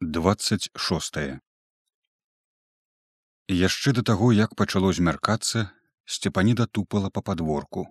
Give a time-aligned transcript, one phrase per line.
[0.00, 1.16] 26
[3.48, 5.70] яшчэ да таго як пачало змяркацца
[6.04, 7.86] сцепаніда тупала па падворку.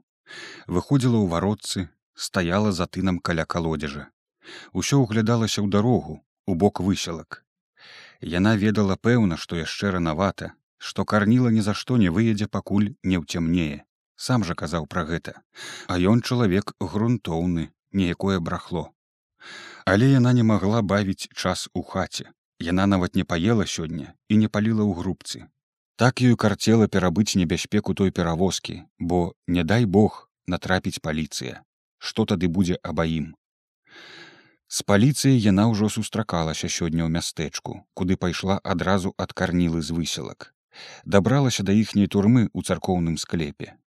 [0.68, 4.12] Выходзіла ў варотцы стаяла за тынам каля калодзежа.
[4.74, 7.42] Усё ўглядалася ў дарогу у бок выселак.
[8.20, 13.24] Яна ведала пэўна што яшчэ ранавата што карніла ні за што не выедзе пакуль не
[13.24, 13.88] ўцямнее.
[14.20, 15.40] Сам жа казаў пра гэта.
[15.88, 18.92] А ён чалавек грунтоўны неякое брахло
[19.86, 22.32] але яна не магла бавіць час у хаце.
[22.60, 25.46] Яна нават не паела сёння і не паліла ў грубцы.
[25.96, 31.64] Так ёй карцела перабыць небяспеку той перавозкі бо не дай бог натрапіць паліцыя.
[31.98, 33.34] Што тады будзе абаім
[34.74, 40.48] з паліцыяй яна ўжо сустракалася сёння ў мястэчку куды пайшла адразу ад карнілы з выселак
[41.16, 43.78] дабралася да іхняй турмы ў царкоўным склепе.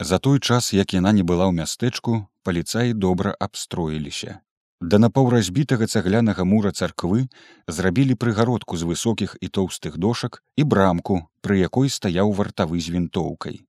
[0.00, 4.40] За той час як яна не была ў мястэчку паліцаі добра абстроіліся
[4.82, 7.28] Да напаўразбітага цаглянага мура царквы
[7.70, 13.62] зрабілі прыгародку з высокіх і тоўстых дошак і брамку, пры якой стаяў вартавы з вінтоўкай.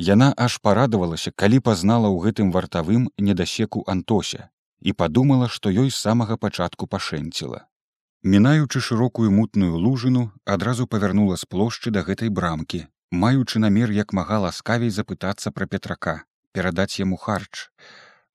[0.00, 4.48] Яна аж парадавалася, калі пазнала ў гэтым вартавым недасеку Антося
[4.80, 7.68] і падумала, што ёй з самага пачатку пашэнціла.
[8.24, 14.40] Мінаючы шырокую мутную лужыну, адразу павярнула з плошчы да гэтай брамкі, маючы намер як мага
[14.48, 16.24] ласкавей запытацца пра петрака,
[16.56, 17.68] перадаць яму харч,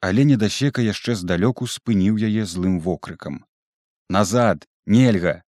[0.02, 3.46] але недасека яшчэ здалёку спыніў яе злым вокрыкам.
[4.10, 5.44] Назад нельга!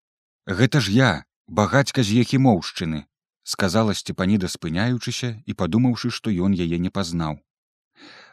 [0.47, 1.11] Гэта ж я
[1.47, 3.05] багацька з ехімоўшчыны
[3.43, 7.39] сказала сцепаніда спыняючыся і падумаўшы што ён яе не пазнаў.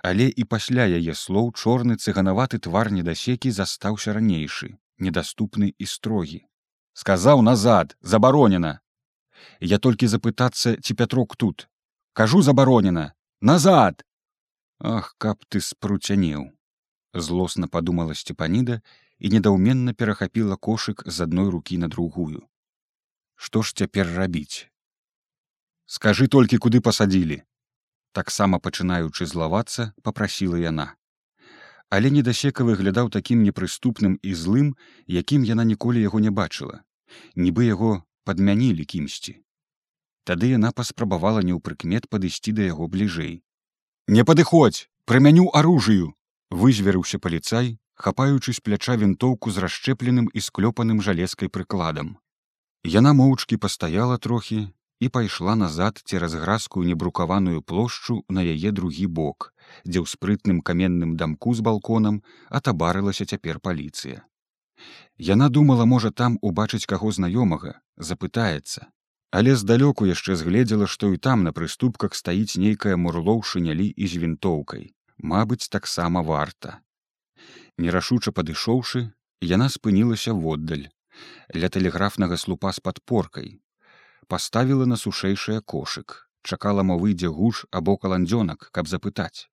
[0.02, 6.44] Але і пасля яе слоў чорны цыганаваты твар недасекі застаўся ранейшы недаступны і строгі.
[6.92, 8.80] Сказаў назад забаронена!
[9.60, 11.68] Я толькі запытацца ці пятрок тут?
[12.12, 13.14] Кажу забаронена!
[13.40, 14.04] Назад
[14.78, 16.54] Ах, каб ты спруцянеў.
[17.12, 18.80] Злосна падумала сцепаніда
[19.18, 22.46] і недаўменна перахапіла кошык з адной рукі на другую.
[23.34, 24.70] Што ж цяпер рабіць?
[25.86, 27.42] Скажы толькі куды пасадзілі.
[28.12, 30.94] Таксама пачынаючы злавацца, попрасіла яна.
[31.90, 36.84] Але недасека выглядаў такім непрыступным і злым, якім яна ніколі яго не бачыла.
[37.34, 39.42] Нібы яго падмянілі кімсьці.
[40.22, 43.42] Тады яна паспрабавала неўпрыкмет падысці да яго бліжэй
[44.16, 46.06] не падыходзь прымяню аружыю
[46.60, 47.66] вызверыўся паліцай
[48.04, 52.16] хапаючы з пляча вінтоўку з расшчэпленым і склёпаным жалезкай прыкладам.
[52.94, 54.60] Яна моўчкі пастаяла трохі
[55.04, 59.52] і пайшла назад цераз гразкую небрукаваную плошчу на яе другі бок
[59.84, 64.24] дзе ў спрытным каменным дамку з балконам атабарылася цяпер паліцыя.
[65.18, 68.88] Яна думала можа там убачыць каго знаёмага запытаецца
[69.30, 74.04] але здалёку яшчэ згледзела што і там на прыступках стаіць нейкая мурло ў шынялі і
[74.08, 74.94] з вінтоўкай.
[75.18, 76.80] Мабыць таксама варта.
[77.76, 79.12] Нерашуча падышоўшы
[79.44, 80.88] яна спынілася воддаль
[81.54, 83.60] ля тэлеграфнага слупа з падпоркай.
[84.28, 86.24] Паставіла на сушэйшае кошык.
[86.42, 89.50] Чакала мо выйдзе гуш або каландзёнак каб запытаць.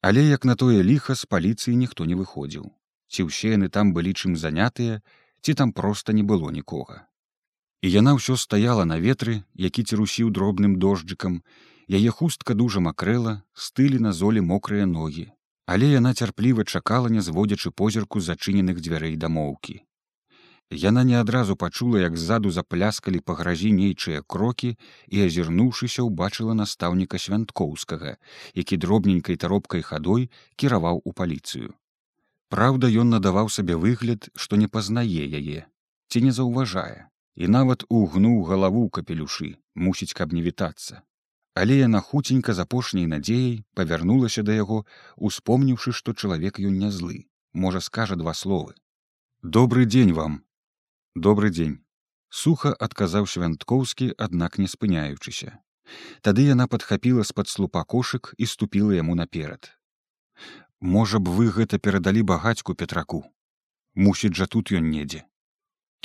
[0.00, 2.72] Але як на тое ліха з паліцыі ніхто не выходзіў.
[3.12, 5.02] Ці ўсе яны там былі чым занятыя
[5.42, 7.04] ці там проста не было нікога
[7.86, 11.42] і яна ўсё стаяла на ветры які цірусіў дробным дожджыкам.
[11.86, 15.30] Яе хустка дужа макрэла стылі на золі мокрыя ногі.
[15.70, 19.78] Але яна цярпліва чакала не зводзячы позірку зачыненых дзвярэй дамоўкі.
[20.70, 24.74] Яна не адразу пачула як ззаду запляскалі па гразі нейчыя крокі
[25.06, 28.18] і азірнуўшыся ўбачыла настаўніка свянткоўскага
[28.66, 31.70] які дробненькай таропкай хадой кіраваў у паліцыю.
[32.50, 35.70] Праўда ён надаваў сабе выгляд што не пазнае яе
[36.10, 41.02] ці не заўважае і нават угнуў галаву капелюшы мусіць каб не вітацца.
[41.54, 44.78] Але яна хуценька з апошняй надзеяй павярнулася да яго
[45.30, 47.18] успомніўшы што чалавек ён не злы
[47.52, 48.74] можа скажа два словы.
[49.42, 50.42] Добрый дзень вам!
[51.14, 51.78] Добрый дзень!
[52.28, 55.56] Суха адказаў свянткоўскі аднак не спыняючыся.
[56.20, 59.70] Тады яна падхапіла з-пад слупа кошык і ступіла яму наперад.
[60.80, 63.24] Можа б вы гэта перадалі багацьку петраку.
[63.94, 65.24] Мусіць жа тут ён недзе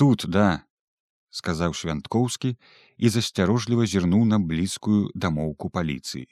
[0.02, 0.64] тут да
[1.32, 2.56] сказаў свянткоўскі
[2.98, 6.28] і засцярожліва зірнуў на блізкую дамоўку паліцыі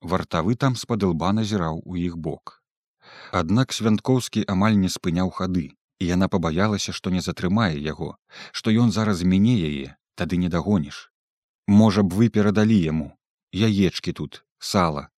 [0.00, 2.58] вартавы там з-пад лба назіраў у іх бок.
[3.30, 5.64] Аднак свянткоўскі амаль не спыняў хады
[6.02, 8.14] і яна пабаялася што не затрымае яго
[8.52, 11.08] што ён зараз мяне яе тады не дагоніш
[11.80, 13.08] можа б вы перадалі яму?
[13.52, 15.08] Яечкі тут сала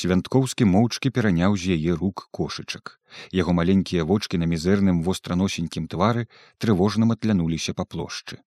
[0.00, 2.96] свянткоўскі моўчкі пераняў з яе рук кошычак
[3.40, 6.26] яго маленькія вочки на мізэрным востраносенькім твары
[6.58, 8.42] трывожна матлянуліся па плошчы.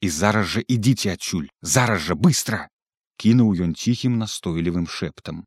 [0.00, 1.50] І зараз жа ідзіце адсюль!
[1.62, 2.62] Зараз жа быстро
[3.22, 5.44] кінуў ён ціхім настойлівым шэптам.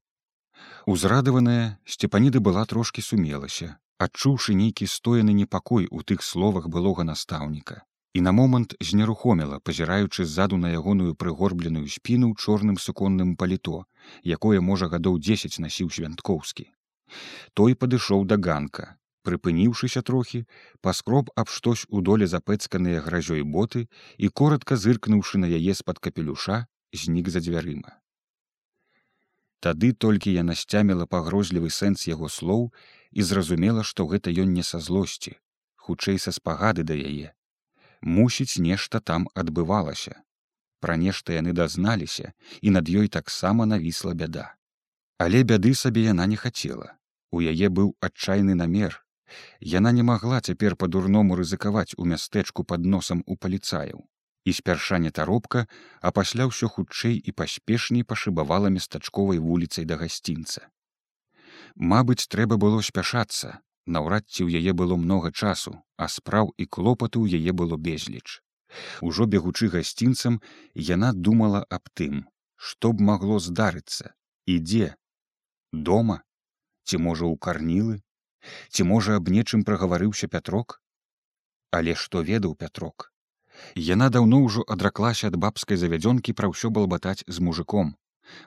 [0.86, 3.76] Узрадаваная сцепаніда была трошки сумелася
[4.06, 7.84] адчуўшы нейкі стоены непакой у тых словах былога настаўніка
[8.16, 13.82] і на момант знерухоміла пазіраючы ззаду на ягоную прыгорбленую спіну ў чорным суконным паліто
[14.36, 16.66] якое можа гадоў дзесяць насіў свянткоўскі
[17.60, 18.88] той падышоў да ганка
[19.28, 20.42] прыпыніўшыся трохі
[20.88, 23.86] паскроб аб штось у доле запэцканыя гразёй боты
[24.18, 26.64] і коротко зыркнуўшы на яе з-пад капелюша
[27.04, 28.00] знік за дзвярыма
[29.66, 32.68] Тады толькі яна сцяміла пагрозлівы сэнс яго слоў
[33.12, 35.34] і зразумела, што гэта ён не са злосці,
[35.88, 37.32] хутчэй са спагады да яе.
[38.02, 40.22] Мусіць, нешта там адбывалася.
[40.80, 44.54] Пра нешта яны дазналіся, і над ёй таксама навісла бяда.
[45.18, 46.98] Але бяды сабе яна не хацела.
[47.32, 49.02] У яе быў адчайны намер.
[49.60, 54.06] Яна не магла цяпер па-дурному рызыкаваць у мястэчку пад носам у паліцаяў
[54.46, 55.66] і спярша не таропка,
[56.02, 60.70] а пасля ўсё хутчэй і паспешней пашыбавала местачковай вуліцай да гасцінца.
[61.76, 67.24] Мабыць, трэба было спяшацца, наўрад ці ў яе было многа часу, а спраў і клопату
[67.24, 68.42] ў яе было безліч.
[69.02, 70.42] Ужо бегучы гасцінцам,
[70.76, 72.26] яна думала аб тым,
[72.58, 74.14] што б магло здарыцца,
[74.46, 74.96] ідзе
[75.72, 76.22] дома?
[76.86, 78.02] Ці можа ў карнілы,
[78.70, 80.82] ці можа аб нечым прагаварыўся пятрок,
[81.72, 83.12] але што ведаў пятрок?
[83.76, 87.96] Яна даўно ўжо адраклася ад бабскай завядзёнкі пра ўсё балбатаць з мужиком.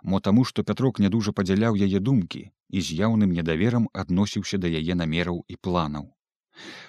[0.03, 4.69] Мо таму, што Пятрок не дужа падзяляў яе думкі і з яўным недаверам адносіўся да
[4.81, 6.11] яе намераў і планаў.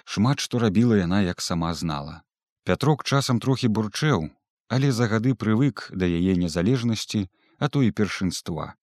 [0.04, 2.20] Шмат што рабіла яна, як сама знала.
[2.64, 4.28] Пятрок часам трохі бурчэў,
[4.68, 7.28] але за гады прывык да яе незалежнасці,
[7.58, 8.74] а то і першынства.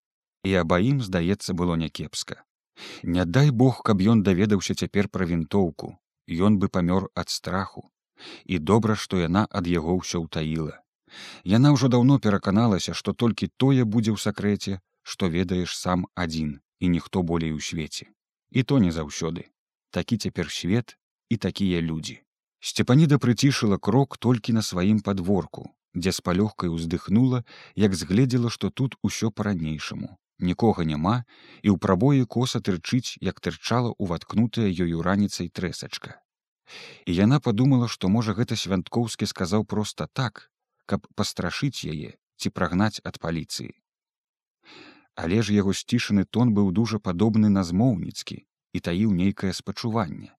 [0.43, 2.43] І абаім, здаецца, было някепска.
[3.03, 7.89] Не дай Бог, каб ён даведаўся цяпер пра вінтоўку, Ён бы памёр ад страху
[8.45, 10.83] і добра што яна ад яго ўсё ўтаіла
[11.53, 14.79] яна ўжо даўно пераканалася што толькі тое будзе ў сакрэце
[15.13, 18.07] што ведаеш сам адзін і ніхто болей у свеце
[18.51, 19.47] і то не заўсёды
[19.97, 20.97] такі цяпер свет
[21.29, 22.19] і такія людзі
[22.71, 25.67] сцепаніда прыцішыла крок толькі на сваім падворку
[25.97, 27.43] дзе з палёгкай уздыхнула
[27.87, 31.23] як згледзела што тут усё па-ранейшаму нікога няма
[31.63, 36.21] і ў прабоі коса тырчыць як тырчала уваткнутая ёю раніцай трэсачка.
[37.07, 40.49] І яна подумала што можа гэта свянткоўскі сказаў проста так
[40.91, 43.69] каб пастрашыць яе ці прагнаць ад паліцыі.
[45.15, 48.39] Але ж яго сцішаны тон быў дужа падобны на змоўніцкі
[48.73, 50.33] і таіў нейкае спачуванне.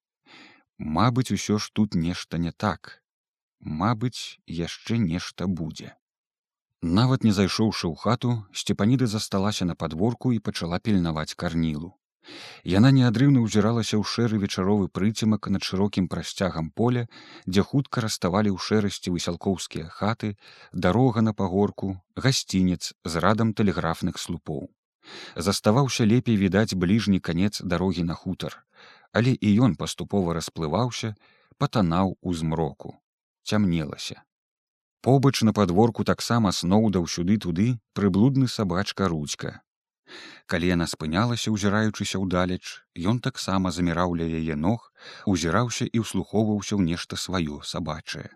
[0.98, 2.98] Мабыць усё ж тут нешта не так.
[3.60, 5.98] Мабыць яшчэ нешта будзе
[6.82, 11.94] нават не зайшоўшы ў хату сцепаніда засталася на падворку і пачала пільнаваць карнілу
[12.68, 17.04] Яна неадрыўна ўзіралася ў шэры вечаровы прыцемак над шырокім прасцягам поля,
[17.46, 20.34] дзе хутка раставалі ў шэрасці высялкоўскія хаты,
[20.72, 24.68] дарога на пагорку, гасцінец з радам тэлеграфных слупоў.
[25.36, 28.60] Заставаўся лепей відаць бліжні канец дарогі на хутар,
[29.12, 31.14] але і ён паступова расплываўся,
[31.58, 32.98] патанаў у змроку,
[33.44, 34.22] цямнелася.
[35.00, 39.62] Побач на падворку таксама сноўдаў сюды туды прыблудны сабачка ручка,
[40.46, 42.82] калі яна спынялася узіраючыся ўдалеч.
[42.96, 44.90] Ён таксама заміраў ля яе ног
[45.26, 48.28] узіраўся і ўслухоўваўся ў нешта сваё сабачае.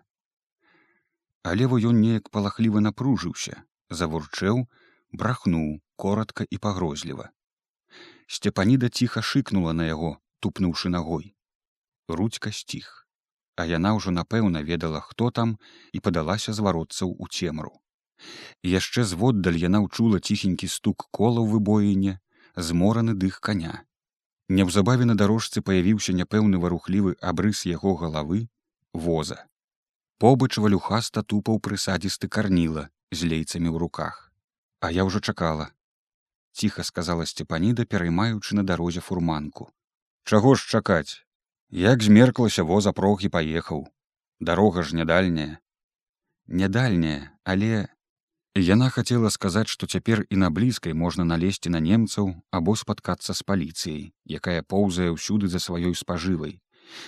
[1.43, 4.65] Але во ён неяк палахліва напружыўся завурчэў
[5.11, 7.29] брахнуў коротко і пагрозліва.
[8.27, 11.33] Сцепаніда ціха шыкнула на яго тупнуўшы ногой
[12.07, 13.03] рудзька сціх
[13.55, 15.55] а яна ўжо напэўна ведала хто там
[15.93, 17.73] і падалася звароцца ў цемру
[18.63, 22.19] яшчэ зводдаль яна ўчула ціхенькі стук кола ў выбоіне
[22.55, 23.83] змораны дых коня
[24.49, 28.47] неўзабаве на дарожцы паявіўся няпэўны варухлівы абрыс яго галавы
[28.93, 29.45] воза.
[30.19, 34.31] Побач валюхаста тупаў прысадзісты карніла з лейцамі ў руках.
[34.79, 35.71] А я ўжо чакала.
[36.53, 39.71] Ціха сказала сцепаніда пераймаючы на дарозе фурманку.
[40.23, 41.25] Чаго ж чакаць?
[41.69, 43.87] Як змерклася воза прог і паехаў.
[44.39, 45.57] Дарога ж нядальняя.
[46.47, 47.87] Нядальняя але
[48.55, 53.41] Яна хацела сказаць, што цяпер і на блізкай можна налезці на немцаў або спаткацца з
[53.41, 56.61] паліцыяй, якая поўзае ўсюды за сваёй спажывай.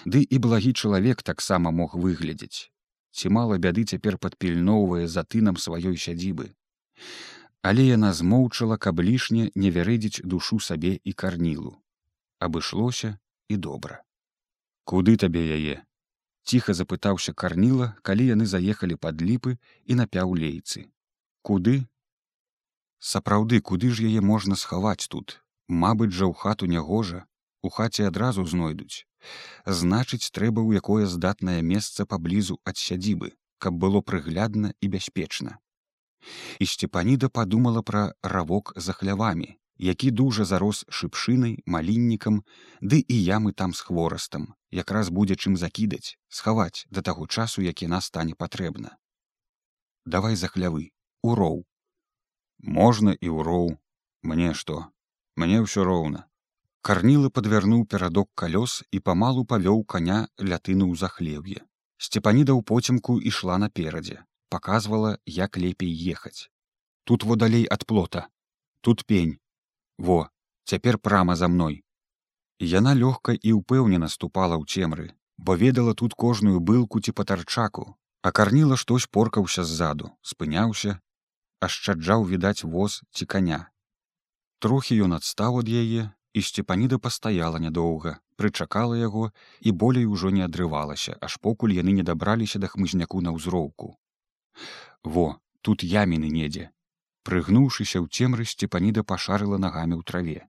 [0.09, 2.73] Ды і благі чалавек таксама мог выглядзець.
[3.13, 6.49] Ці мала бяды цяпер падпільноўвае за тынам сваёй сядзібы.
[7.61, 11.77] Але яна змоўчала, каб лішне не вярэдзіць душу сабе і карнілу.
[12.39, 14.01] Абышлося і добра.
[14.83, 15.85] Куды табе яе?
[16.41, 20.89] Ціха запытаўся карніла, калі яны заехалі пад ліпы і напяў лейцы
[21.49, 21.75] куды?
[23.13, 25.39] Сапраўды куды ж яе можна схаваць тут?
[25.85, 27.25] Мабыць жа ў хату нягожа.
[27.65, 29.05] У хаце адразу знойдуць.
[29.65, 33.33] Значыць трэба ў якое здатнае месца паблізу ад сядзібы
[33.65, 35.57] каб было прыглядна і бяспечна.
[36.59, 42.41] І сцепаніда падумала пра равок за хлявамі які дужа зарос шыпшынай маліннікам
[42.81, 44.55] ды і ямы там з хворастам.
[44.71, 48.95] Якраз будзе чым закідаць схаваць да таго часу як яна стане патрэбна.
[50.05, 50.94] Давай за хлявы
[51.31, 51.57] уроў
[52.79, 53.67] можна і ўроў
[54.31, 54.79] мне што
[55.43, 56.25] мне ўсё роўна
[56.89, 60.19] карніла падвярнуў перадок калёс і памалу павёў каня
[60.51, 61.59] лятыну ў захлеб'е
[62.07, 64.19] сцепаніда ў поцемку ішла наперадзе
[64.55, 66.49] показывала як лепей ехаць
[67.05, 68.27] тут во далей ад плота.
[68.81, 69.37] Тут пень.
[69.97, 70.29] Во
[70.65, 71.83] цяпер прама за мной
[72.59, 77.95] яна лёгка і ўпэўнена ступала ў цемры бо ведала тут кожную былку ці патарчаку.
[78.25, 80.99] А карніла штось поркаўся ззаду спыняўся
[81.61, 83.63] ашчаджаў відаць воз ці каня
[84.59, 89.31] трохі ён адстаў ад яе і сцепаніда пастаяла нядоўга прычакала яго
[89.61, 93.95] і болей ужо не адрывалася аж покуль яны не дабраліся да хмызняку на ўзроўку.
[95.03, 95.27] Во
[95.61, 96.71] тут яміны недзе!
[97.25, 100.41] Прыгнуўшыся ў цемры сцепаніда пашарыла нагамі ў траве.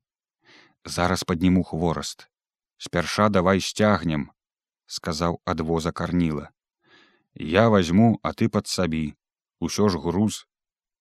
[0.96, 2.26] Зараз падніму хвораст
[2.76, 4.28] спярша давай сцягнем
[4.86, 6.50] сказаў адвоза карніла.
[7.34, 9.14] Я возьму а ты падсабі.
[9.60, 10.44] Усё ж груз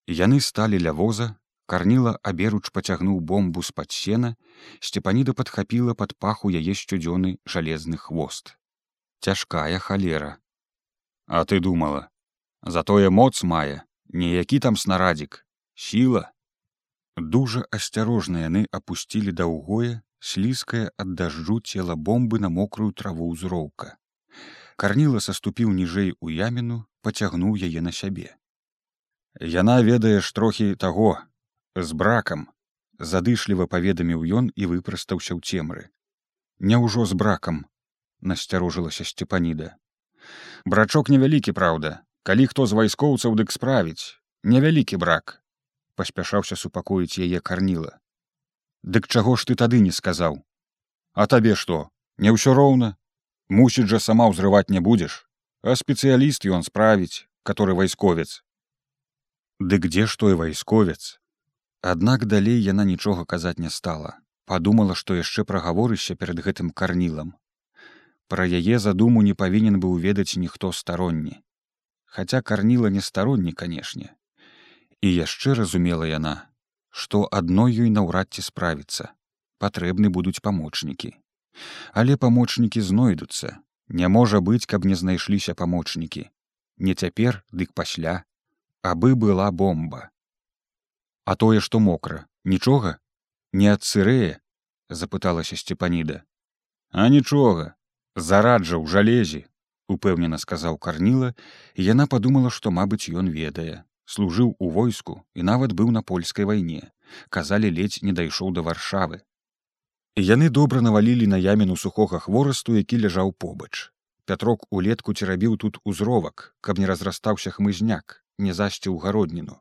[0.07, 1.33] яны сталі ля воза
[1.65, 4.35] карніла аберуч пацягнуў бомбу з-пад сена
[4.79, 8.57] сцепаніда падхапіла пад паху яе сцюдзёны жалезны хвост.
[9.21, 10.37] Цяжкая халера.
[11.27, 12.09] А ты думала
[12.61, 13.81] затое моц мае
[14.13, 16.31] не які там снарадзік сіла?
[17.17, 23.97] Дужа асцярожна яны апусцілі даўгое слізкае ад дажджу цела бомбы на мокрую траву ўзроўка.
[24.75, 28.35] Карніла саступіў ніжэй у яміну пацягнуў яе на сябе
[29.39, 31.17] яна ведаеш трохі таго
[31.75, 32.47] з бракам
[32.99, 35.91] задышліва паведаміў ён і выпрастаўся ў цемры.
[36.59, 37.65] Няўжо з бракам
[38.21, 39.75] насцярожылася сцепаніда.
[40.65, 42.01] Брачок невялікі праўда.
[42.25, 44.17] Калі хто з вайскоўцаў дык справіць.
[44.43, 45.41] Невялікі брак
[45.95, 47.99] паспяшаўся супакоіць яе карніла.
[48.83, 50.43] Дык чаго ж ты тады не сказаў?
[51.13, 51.91] А табе што?
[52.17, 52.95] Не ўсё роўна.
[53.47, 55.27] Мусіць жа сама ўзрываць не будзеш.
[55.63, 58.41] А спецыяліст ён справіць который вайсковец
[59.59, 61.19] дык дзе ж той вайсковец?
[61.81, 64.17] Аднак далей яна нічога казаць не стала.
[64.45, 67.35] Подумала што яшчэ прагаворыся перад гэтым карнілам.
[68.27, 71.41] Пра яе задуму не павінен быў ведаць ніхто старонні.
[72.05, 74.13] Хаця карніла не старонні канешне.
[75.01, 76.49] І яшчэ разумела яна
[76.95, 79.11] што адной ёй наўрад ці справіцца.
[79.59, 81.11] Патрэбны будуць памочнікі.
[81.91, 83.59] Але памочнікі знойдуцца.
[83.99, 86.23] Не можа быць каб не знайшліся памочнікі.
[86.79, 88.23] Не цяпер дык пасля
[88.91, 90.09] абы была бомба.
[91.25, 92.99] А тое што мокра нічога?
[93.53, 94.37] Не ад сырэе
[94.89, 96.23] запыталася сцепаніда
[96.95, 97.75] а нічога
[98.15, 99.41] зараджа ў жалезе
[99.91, 101.31] упэўнена сказаў карніла
[101.75, 103.83] і яна падумала што мабыць ён ведае.
[104.05, 106.91] Служыў у войску і нават быў на польскай вайне.
[107.29, 109.19] Казалі ледзь не дайшоў да варшавы.
[110.15, 113.91] Яны добра навалілі на яміну сухога хворасту які ляжаў побач.
[114.25, 119.59] Пятрок улетку церабіў тут узровак каб не разрастаўся хмызняк не засціў гародніну.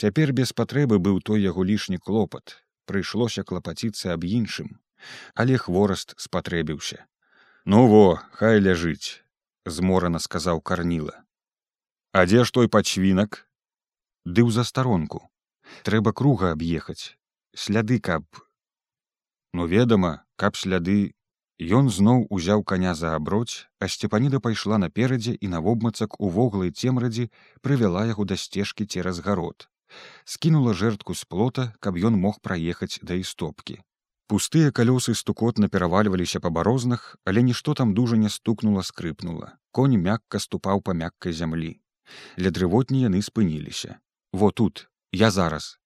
[0.00, 2.56] Цяпер без патрэбы быў той яго лішні клопат.
[2.86, 4.80] Прыйшлося клапаціцца аб іншым.
[5.34, 7.04] Але хвораст спатрэбіўся.
[7.64, 9.20] Ну во хай ляжыць
[9.66, 11.22] зморана сказаў карніла.
[12.12, 13.46] А дзе ж той пачвінак?
[14.24, 15.28] Ды ў застаронку
[15.86, 17.16] трэба круга аб'ехаць.
[17.54, 18.24] Сляды каб
[19.52, 21.14] ну ведама каб сляды
[21.60, 27.28] ён зноў узяў каня за аброць а сцепаніда пайшла наперадзе і навобмацак у воглай цемрадзі
[27.60, 29.68] прывяла яго да сцежкі цераз гарод
[30.24, 33.76] скінула жэртку з плота каб ён мог праехаць да істопкі
[34.32, 40.40] пустыя калёсы стукотна перавальваліся па барознах але нішто там дужа не стукнула скрыпнула конь мякка
[40.40, 41.74] ступаў па мяккай зямлі
[42.40, 43.98] ля дрывотні яны спыніліся
[44.32, 45.76] во тут я зараз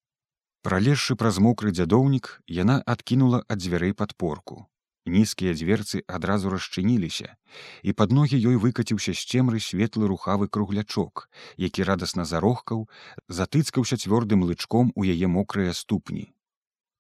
[0.63, 4.63] пралезшы праз мокры дзядоўнік яна адкінула ад дзвярэй падпорку
[5.07, 7.37] нізкія дзверцы адразу расчыніліся
[7.83, 12.89] і пад ногі ёй выкаціўся з цемры светлы рухавы круглячок які радасна зарохкаў
[13.29, 16.33] затыцкаўся цвёрдым лычком у яе мокрыя ступні.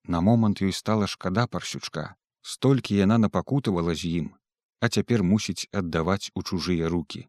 [0.04, 4.26] На момант ёй стала шкада парсючка столькі яна напакутавала з ім
[4.80, 7.28] а цяпер мусіць аддаваць у чужыя руки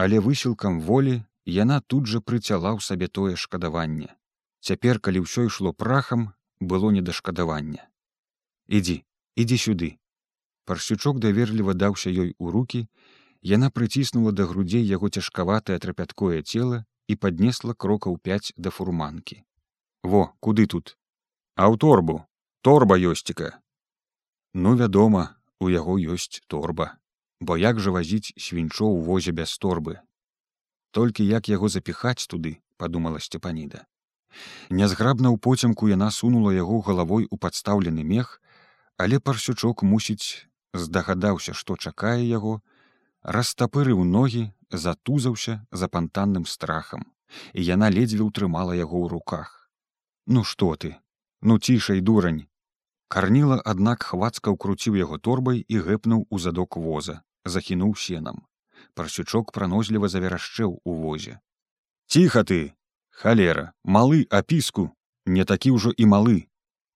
[0.00, 4.08] але высілкам волі яна тут жа прыцяла ў сабе тое шкадаванне.
[4.64, 7.84] Цяпер калі ўсё ішло прахам было не да шкадавання.
[8.68, 9.04] Ідзі
[9.36, 9.90] ідзі сюды
[10.66, 12.86] парсючок даверліва даўся ёй у руки
[13.42, 19.42] яна прыціснула да грудзей яго цяжкаватае трапяткое цела і паднесла крокаў пяць да фурманкі.
[20.02, 20.96] Во куды тут?
[21.56, 22.22] А ў торбу.
[22.62, 23.56] Торба ёсціка
[24.54, 26.96] ну вядома у яго ёсць торба.
[27.40, 30.00] Бо як жа вазіць свінчо ў возе без торбы?
[30.90, 33.86] Толькі як яго запіхаць туды подумала сцепаніда
[34.70, 38.42] Нязграбна ў поцемку яна сунула яго галавой у падстаўлены мех,
[39.00, 42.60] але парсючок мусіць здагадаўся, што чакае яго,
[43.36, 47.06] растапырыў ногі, затузаўся за пантанным страхам,
[47.56, 49.70] і яна ледзьве ўтрымала яго ў руках.
[50.26, 50.92] Ну што ты,
[51.40, 52.44] ну цішай дурань.
[53.08, 58.44] Карніла, аднак хвацка ўкруціў яго торбай і гэпнуў у задок воза, захінуў сенам.
[58.94, 61.40] Парсючок пранозліва заверашчэў у возе.
[62.06, 62.76] Ціха ты,
[63.08, 64.90] халера, малы апіску,
[65.24, 66.38] не такі ўжо і малы,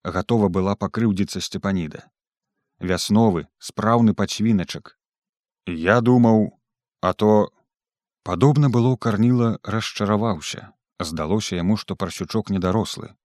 [0.05, 2.05] гатова была пакрыўдзіцца сцепаніда.
[2.79, 4.97] Вясновы, спраўны пачвіначак.
[5.65, 6.59] Я думаў,
[7.01, 7.51] а то
[8.23, 13.15] падобна было карніла расчараваўся, здалося яму, што парсючок недарослы.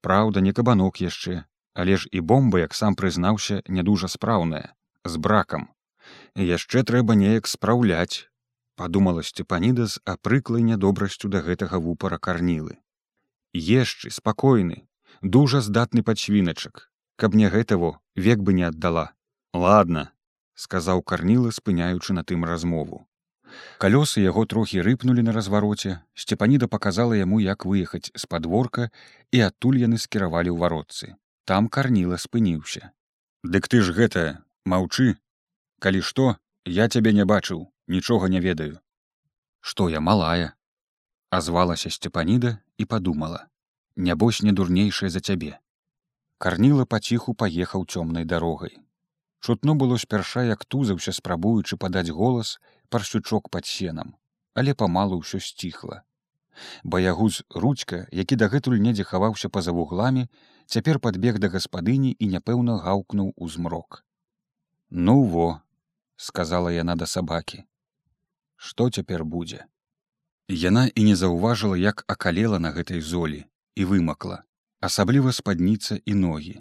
[0.00, 5.16] Праўда, не кабанок яшчэ, але ж і бомба, як сам прызнаўся, не дужа спраўная, з
[5.16, 5.70] бракам.
[6.36, 8.28] І яшчэ трэба неяк спраўляць,
[8.76, 12.76] падумала сцепаніда з апрыклай нядобрасцю да гэтага вупара карнілы.
[13.54, 14.88] Ешчы спакойны,
[15.22, 19.14] дужа здатны падчвіначак, каб не гэтаго век бы не аддала.
[19.54, 20.10] Ладно,
[20.54, 23.06] сказаў карніла, спыняючы на тым размову.
[23.78, 28.90] Калёсы яго трохі рыпнулі на развароце, сцепаніда показала яму, як выехаць з падворка
[29.30, 31.14] і адтуль яны скіравалі ў варотцы.
[31.44, 32.90] Там карніла спыніўся.
[33.44, 35.20] Дык ты ж гэта маўчы,
[35.78, 38.80] калі што я цябе не бачыў, нічога не ведаю.
[39.60, 40.56] Што я малая
[41.30, 43.51] азвалася сцепаніда і падумала
[43.96, 45.58] нябось не дурнейшая за цябе.
[46.38, 48.78] Карніла паціху паехаў цёмнай дарогай.
[49.40, 52.58] Чутно было спярша, як тузаўся, спрабуючы падаць голас
[52.88, 54.14] парсючок пад сенам,
[54.54, 56.02] але памалу ўсё сціхла.
[56.84, 60.26] Баягуз ручка, які дагэтуль недзе хаваўся па-за вугламі,
[60.66, 64.04] цяпер падбег да гаспадыні і няпэўна гаўкнуў у змрок.
[64.90, 65.60] Ну во,
[66.16, 67.64] сказала яна да сабакі.
[68.56, 69.64] Што цяпер будзе?
[70.48, 74.42] Яна і не заўважыла, як акалела на гэтай золі і вымакла,
[74.80, 76.60] асабліва спадніца і ногі.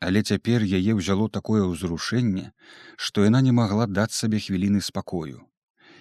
[0.00, 2.52] Але цяпер яе ўзяло такое ўзрушэнне,
[2.96, 5.48] што яна не магла даць сабе хвіліны спакою.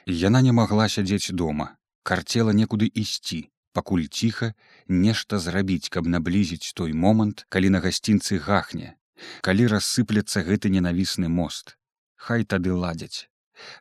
[0.05, 4.53] Яна не магла сядзець дома, карцела некуды ісці, пакуль ціха
[4.87, 8.95] нешта зрабіць, каб наблізіць той момант, калі на гасцінцы гахне,
[9.41, 11.77] калі рассыплецца гэты ненавісны мост.
[12.15, 13.29] Хай тады ладзяць.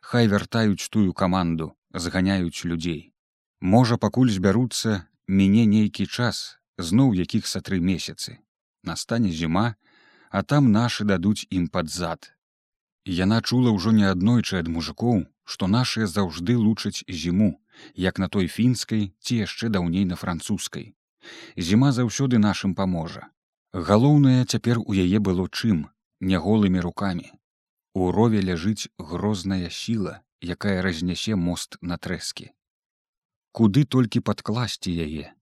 [0.01, 3.11] Хай вяртаюць тую каманду, зганяюць людзей.
[3.59, 8.39] Можа, пакуль збяруцца мяне нейкі час, зноў якіх са тры месяцы.
[8.83, 9.75] Настане зіма,
[10.29, 12.33] а там нашы дадуць ім пад зад.
[13.05, 17.59] Яна чула ўжо неаднойчы ад мужикоў, што нашыя заўжды лучаць зіму,
[17.95, 20.95] як на той фінскай ці яшчэ даўней на французскай.
[21.57, 23.27] Зіма заўсёды нашым паможа.
[23.73, 27.31] Галоўнае цяпер у яе было чым, не голымі рукамі.
[27.93, 32.51] У рове ляжыць грозная сіла, якая разнясе мост на трэскі.
[33.51, 35.33] Куды толькі падкласці яе.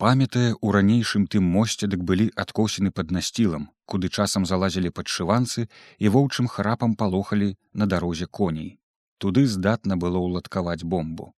[0.00, 6.12] Памятае, у ранейшым тым мосце дык былі адкосены пад насцілам, куды часам залазілі падшыванцы і
[6.16, 8.80] воўчым храпам палохалі на дарозе коней
[9.20, 11.32] туды здатна было ўладкаваць бомбу.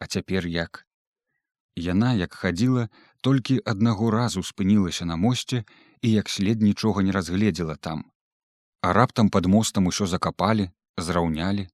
[0.00, 0.86] А цяпер як?
[1.76, 2.88] Яна, як хадзіла,
[3.20, 5.64] толькі аднаго разу спынілася на мосце
[6.00, 8.06] і як след нічога не разгледзела там.
[8.80, 11.68] А раптам пад мостам усё закапалі, зраўнялі,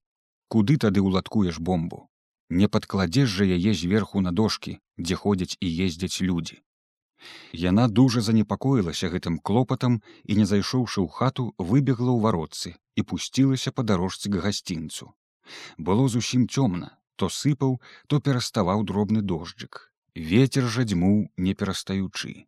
[0.51, 2.05] куды тады ўладкуеш бомбу.
[2.49, 6.61] Не падкладзеш жа яе зверху на дошкі, дзе ходзяць і ездзяць людзі.
[7.57, 13.71] Яна дужа занепакоілася гэтым клопатам і, не зайшоўшы ў хату, выбегла ў варотцы і пусцілася
[13.71, 15.09] па дарожцы к гасцінцу.
[15.77, 19.89] Было зусім цёмна, то сыпаў, то пераставаў дробны дожджык.
[20.15, 22.45] Вецер жа дзьмуў не перастаючы.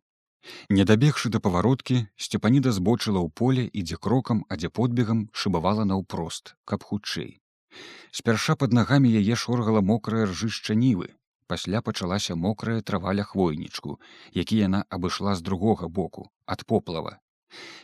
[0.70, 5.84] Не дабегшы да павароткі, сцепаніда збочыла ў поле і дзе крокам, а дзе подбегам шыбавала
[5.84, 7.40] наўпрост, каб хутчэй.
[8.10, 11.14] Спярша пад нагамі яе шоргала мокрае ржышча нівы.
[11.48, 14.00] Пасля пачалася мокрая траваля хвойнічку,
[14.32, 17.18] які яна абышла з другога боку, ад поплава,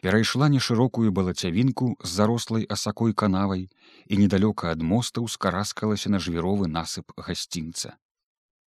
[0.03, 3.69] перайшла нешырокую балацявінку з зарослай асакой канавай
[4.07, 7.97] і недалёка ад моста ўскараскалася на жвіровы насып гасцінца.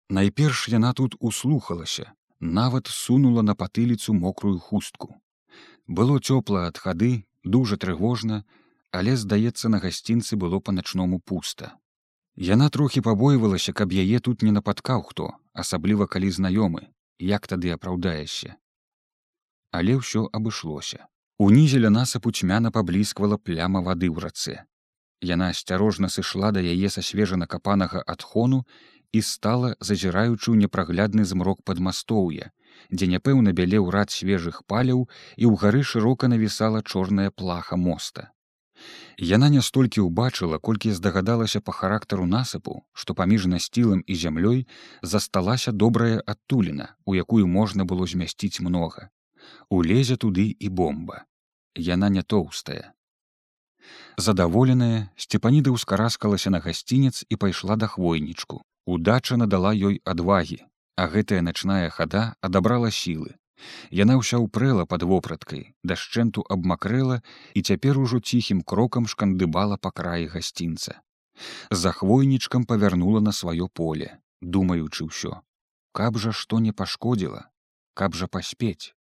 [0.09, 5.15] Найперш яна тут услухалася, нават сунула на патыліцу мокрую хустку.
[5.87, 8.43] Было цёпла ад хады, дужа трывожна,
[8.99, 11.75] але, здаецца, на гасцінцы было па-начному пуста.
[12.35, 16.87] Яна трохі пабойвалася, каб яе тут не напаткаў хто, асабліва калі знаёмы,
[17.19, 18.55] як тады апраўдаешся
[19.75, 21.05] але ўсё абышлося.
[21.45, 24.55] Унізе ля насыпу цьмяна паблізквала пляма вады ў рацэ.
[25.29, 28.63] Яна асцярожна сышла да яе са свежа накапанага адхону
[29.11, 32.51] і стала зазіраючы ў непраглядны змрок пад мастоўя,
[32.91, 35.03] дзе няпэўна бялеў рад свежых паляў
[35.35, 38.31] і ў гары шырока навісала чорная плаха моста.
[39.17, 44.67] Яна не столькі ўбачыла, колькі здагадалася па характару насыпу, што паміж насцілым і зямлёй
[45.01, 49.09] засталася добрая адтуліна, у якую можна было змясціць многа.
[49.69, 51.23] Улезе туды і бомба.
[51.75, 52.91] Яна не тоўстая.
[54.17, 58.63] Задаволеная, сцепаніда ўскараскалася на гасцінец і пайшла да хвойнічку.
[58.85, 60.59] Удача надала ёй адвагі,
[60.95, 63.35] а гэтая начная хада адабрала сілы,
[63.91, 67.21] Яна ўся ўпрэла пад вопраткай, дашчэнту абмакрэла
[67.53, 71.01] і цяпер ужо ціхім крокам шкандыбала па краі гасцінца.
[71.71, 75.41] За хвойнічкам павярнула на сваё поле, думаючы ўсё.
[75.91, 77.47] Каб жа што не пашкодзіла,
[77.93, 78.95] каб жа паспець.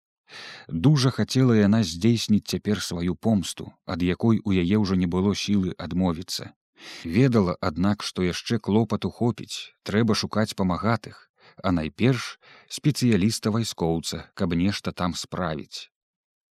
[0.67, 5.73] Дужа хацела яна здзейсніць цяпер сваю помсту, ад якой у яе ўжо не было сілы
[5.77, 6.53] адмовіцца.
[7.03, 11.29] Ведала, аднак, што яшчэ клопату хопіць, трэба шукаць памагатых,
[11.61, 15.89] а найперш спецыяліста вайскоўца, каб нешта там справіць.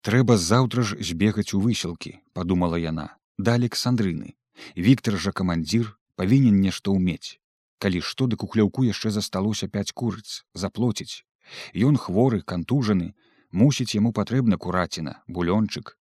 [0.02, 4.34] Трэба заўтра ж збегаць у высілкі, падумала яна, да Александрыны.
[4.76, 7.38] Віктор жа камандзір павінен нешта ўмець.
[7.82, 11.26] Калі што дык у хляўку яшчэ засталося пяць курыц, заплоціць.
[11.74, 13.14] Ён хворы, кантужаны,
[13.52, 15.98] мусіць яму патрэбна кураціна, булёнчык.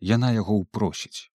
[0.00, 1.32] Яна яго ўпросіць.